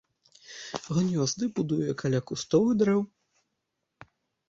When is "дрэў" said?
2.83-3.01